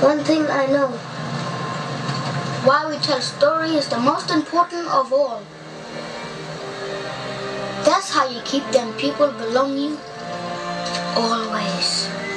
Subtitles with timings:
[0.00, 0.90] One thing I know.
[2.64, 5.42] Why we tell story is the most important of all.
[7.84, 9.98] That's how you keep them people belong you
[11.16, 12.27] always.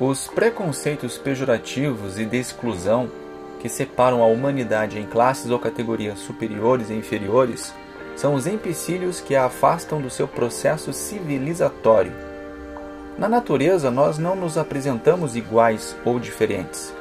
[0.00, 3.10] Os preconceitos pejorativos e de exclusão
[3.58, 7.74] que separam a humanidade em classes ou categorias superiores e inferiores
[8.14, 12.12] são os empecilhos que a afastam do seu processo civilizatório.
[13.18, 16.94] Na natureza, nós não nos apresentamos iguais ou diferentes,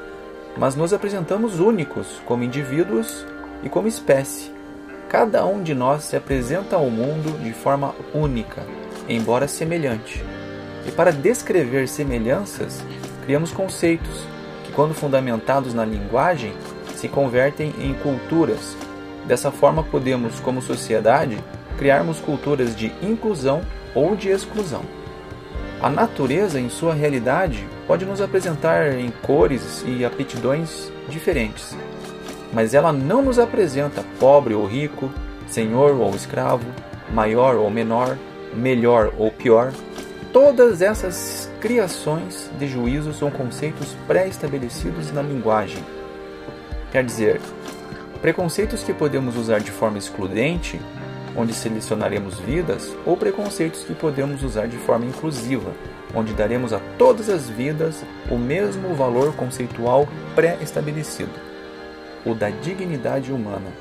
[0.58, 3.24] mas nos apresentamos únicos como indivíduos
[3.62, 4.52] e como espécie.
[5.08, 8.64] Cada um de nós se apresenta ao mundo de forma única,
[9.08, 10.26] embora semelhante.
[10.88, 12.82] E para descrever semelhanças,
[13.26, 14.24] criamos conceitos
[14.64, 16.54] que, quando fundamentados na linguagem,
[16.96, 18.76] se convertem em culturas.
[19.26, 21.38] Dessa forma, podemos, como sociedade,
[21.78, 23.62] criarmos culturas de inclusão
[23.94, 24.82] ou de exclusão.
[25.82, 31.78] A natureza, em sua realidade, pode nos apresentar em cores e aptidões diferentes,
[32.52, 35.12] mas ela não nos apresenta pobre ou rico,
[35.48, 36.66] senhor ou escravo,
[37.14, 38.18] maior ou menor,
[38.56, 39.72] melhor ou pior.
[40.34, 45.84] Todas essas criações de juízo são conceitos pré-estabelecidos na linguagem.
[46.92, 47.42] Quer dizer,
[48.22, 50.80] preconceitos que podemos usar de forma excludente,
[51.36, 55.72] onde selecionaremos vidas, ou preconceitos que podemos usar de forma inclusiva,
[56.14, 61.32] onde daremos a todas as vidas o mesmo valor conceitual pré-estabelecido,
[62.26, 63.72] o da dignidade humana.